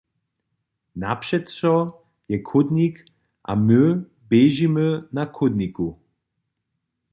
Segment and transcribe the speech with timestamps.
[1.01, 1.75] Napřećo
[2.31, 2.95] je chódnik
[3.49, 3.79] a my
[4.29, 5.87] běžimy na chódniku.